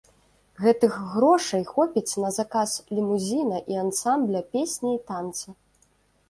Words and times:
Гэтых 0.63 0.93
грошай 1.09 1.63
хопіць 1.71 2.13
на 2.23 2.31
заказ 2.37 2.71
лімузіна 3.01 3.61
і 3.75 3.79
ансамбля 3.83 4.41
песні 4.57 4.89
і 4.95 4.99
танца. 5.13 5.47